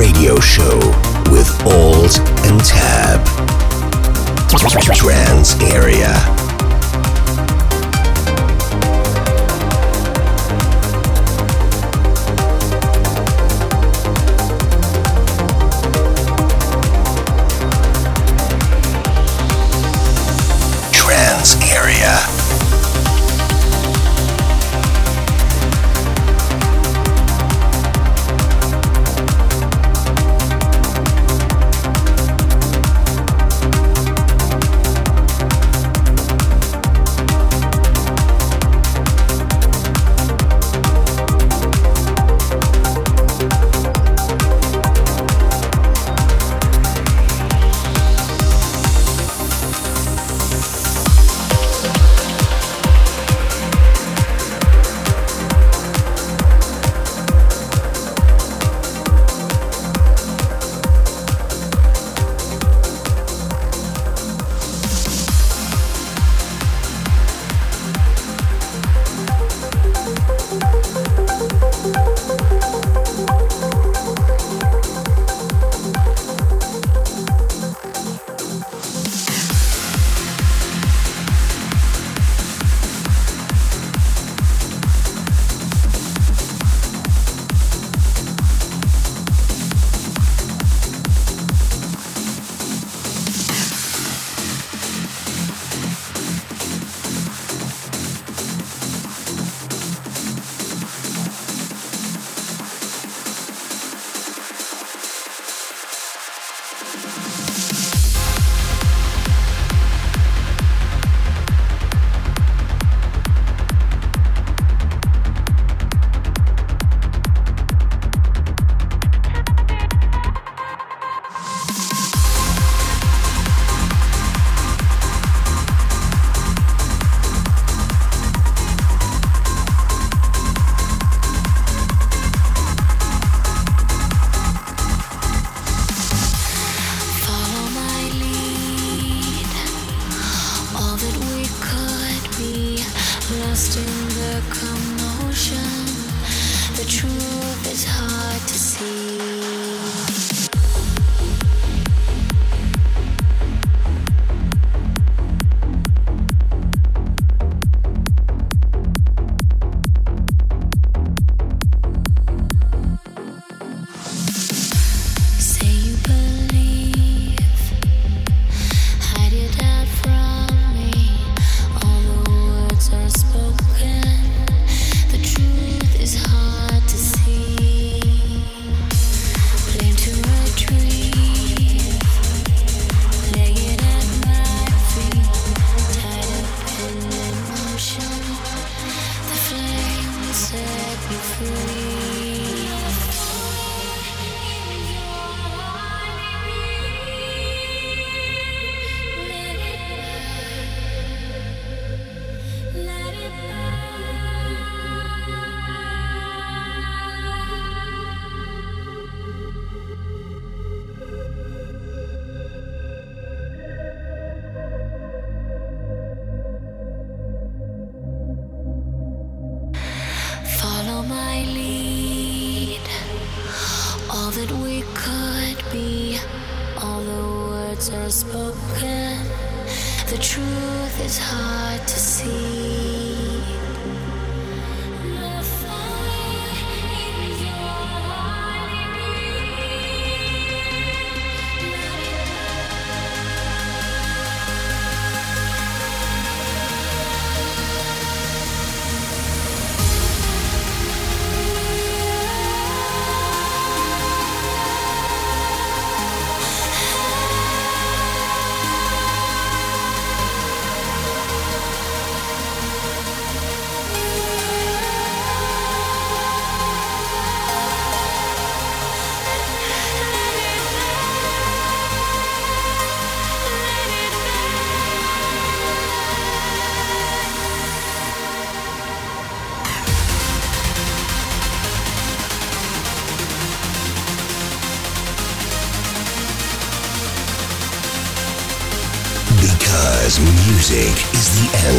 [0.00, 0.49] Radio Show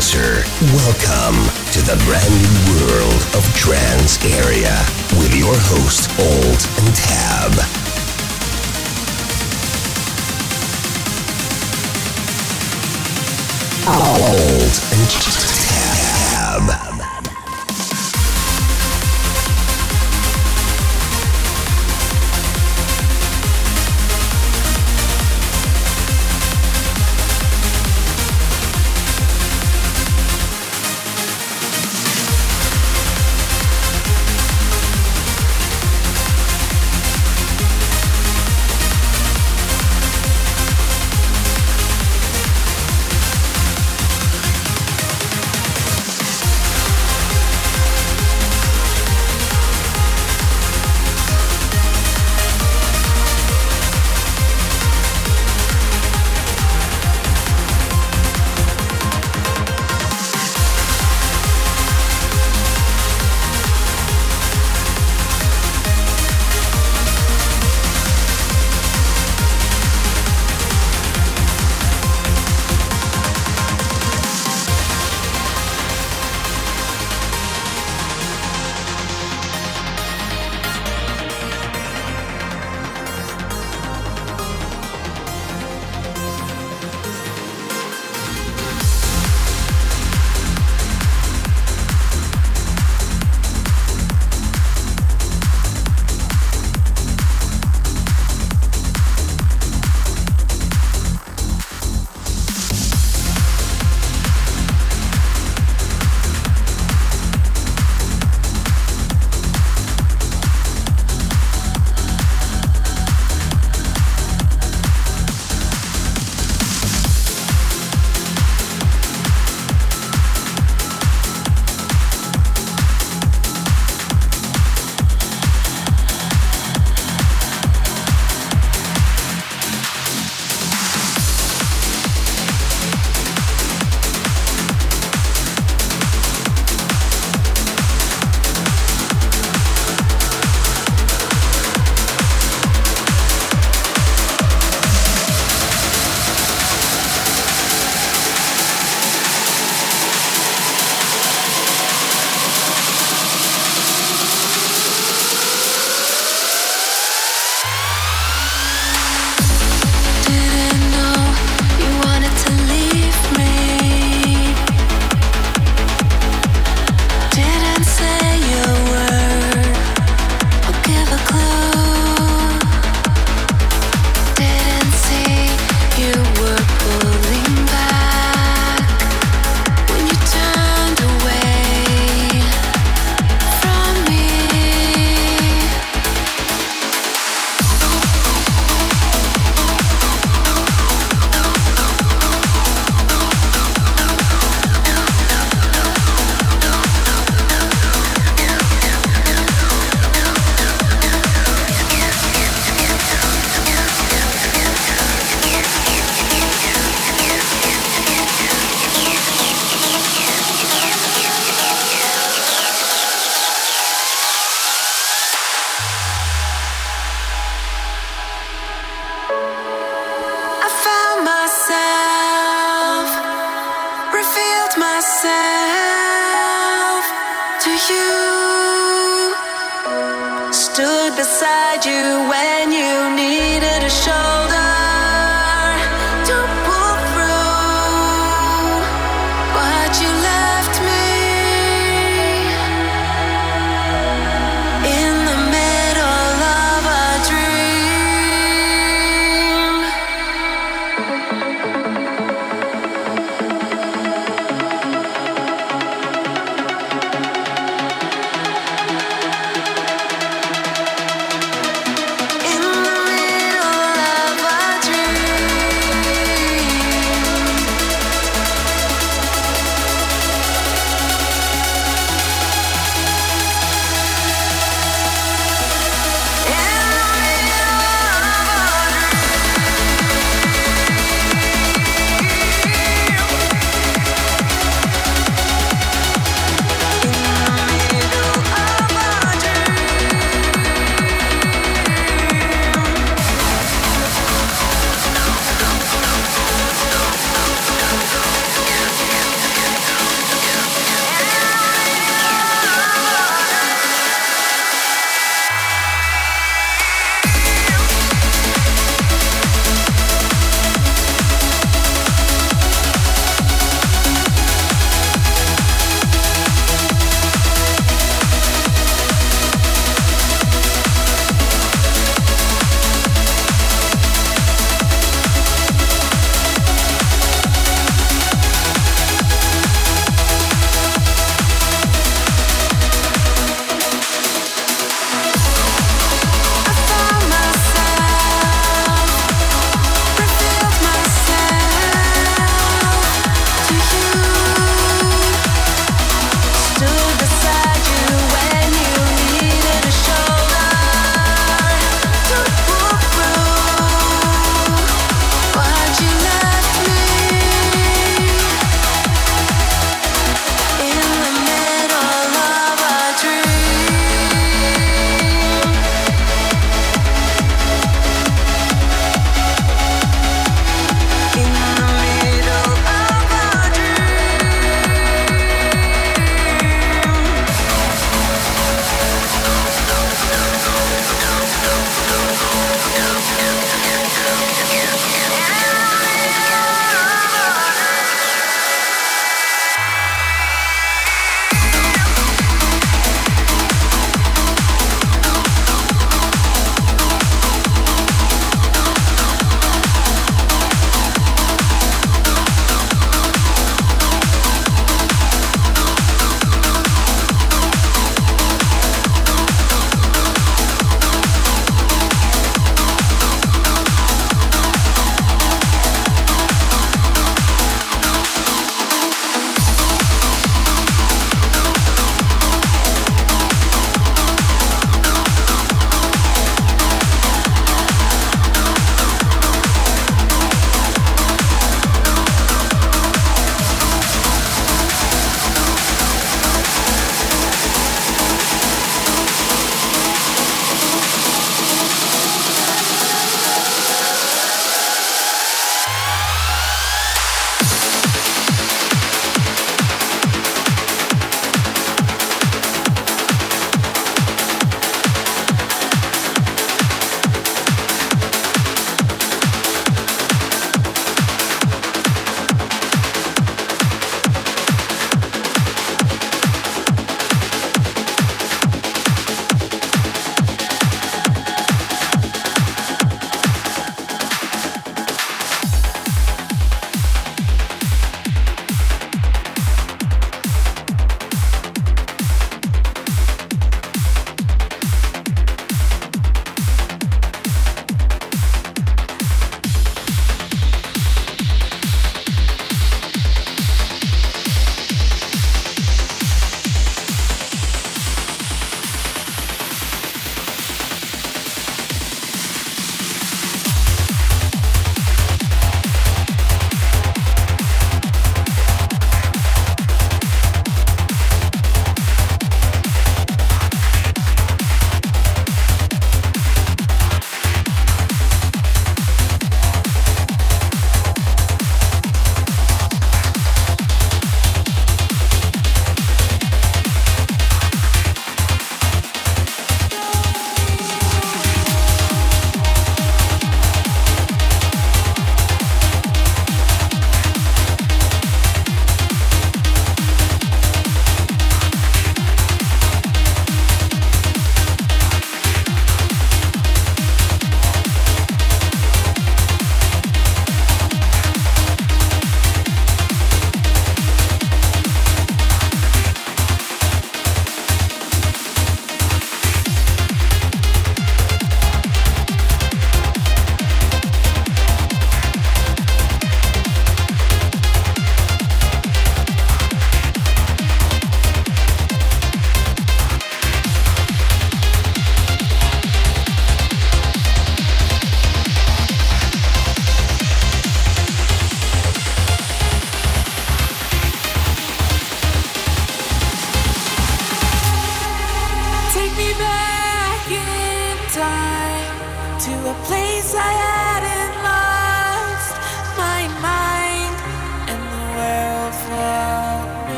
[0.00, 0.44] Answer.
[0.72, 1.36] Welcome
[1.72, 4.72] to the brand new world of Trans Area
[5.20, 7.52] with your host, Old and Tab.
[13.86, 15.69] Old and Tab.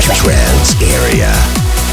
[0.00, 1.83] Trans Area.